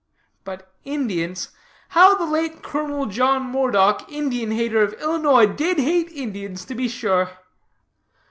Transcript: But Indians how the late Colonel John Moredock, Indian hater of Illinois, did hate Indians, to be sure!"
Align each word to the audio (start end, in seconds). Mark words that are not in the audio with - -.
But 0.43 0.73
Indians 0.83 1.49
how 1.89 2.15
the 2.15 2.25
late 2.25 2.63
Colonel 2.63 3.05
John 3.05 3.43
Moredock, 3.51 4.11
Indian 4.11 4.49
hater 4.49 4.81
of 4.81 4.99
Illinois, 4.99 5.45
did 5.45 5.77
hate 5.77 6.09
Indians, 6.09 6.65
to 6.65 6.73
be 6.73 6.87
sure!" 6.87 7.29